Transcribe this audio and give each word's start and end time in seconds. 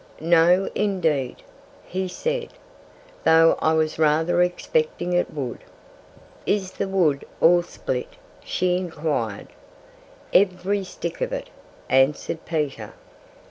"No, 0.19 0.67
indeed!" 0.73 1.43
he 1.85 2.07
said 2.07 2.47
"though 3.23 3.55
I 3.61 3.73
was 3.73 3.99
rather 3.99 4.41
expecting 4.41 5.13
it 5.13 5.31
would." 5.31 5.59
"Is 6.47 6.71
the 6.71 6.87
wood 6.87 7.23
all 7.39 7.61
split?" 7.61 8.15
she 8.43 8.77
inquired. 8.77 9.49
"Every 10.33 10.83
stick 10.83 11.21
of 11.21 11.31
it!" 11.31 11.51
answered 11.87 12.45
Peter. 12.45 12.93